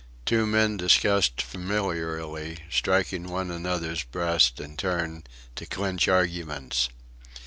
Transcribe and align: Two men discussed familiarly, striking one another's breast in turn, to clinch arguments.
Two 0.25 0.47
men 0.47 0.77
discussed 0.77 1.43
familiarly, 1.43 2.57
striking 2.71 3.25
one 3.29 3.51
another's 3.51 4.01
breast 4.01 4.59
in 4.59 4.75
turn, 4.75 5.23
to 5.55 5.67
clinch 5.67 6.07
arguments. 6.07 6.89